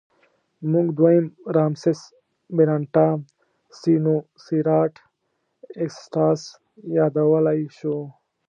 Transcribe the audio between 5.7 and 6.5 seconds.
اګسټاس